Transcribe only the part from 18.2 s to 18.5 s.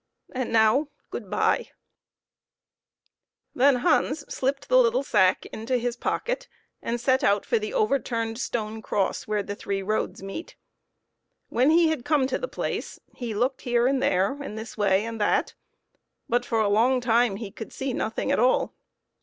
at